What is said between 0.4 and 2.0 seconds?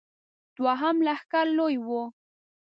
دوهم لښکر لوی و.